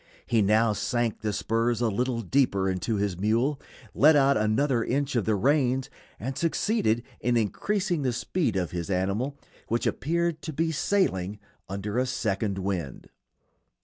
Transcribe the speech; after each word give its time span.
He 0.25 0.41
now 0.41 0.73
sank 0.73 1.21
the 1.21 1.31
spurs 1.31 1.79
a 1.79 1.87
little 1.87 2.21
deeper 2.23 2.67
into 2.67 2.95
his 2.95 3.19
mule, 3.19 3.61
let 3.93 4.15
out 4.15 4.35
another 4.35 4.83
inch 4.83 5.15
of 5.15 5.25
the 5.25 5.35
reins, 5.35 5.91
and 6.19 6.35
succeeded 6.35 7.03
in 7.19 7.37
increasing 7.37 8.01
the 8.01 8.11
speed 8.11 8.55
of 8.55 8.71
his 8.71 8.89
animal, 8.89 9.37
which 9.67 9.85
appeared 9.85 10.41
to 10.41 10.51
be 10.53 10.71
sailing 10.71 11.37
under 11.69 11.99
a 11.99 12.07
second 12.07 12.57
wind. 12.57 13.09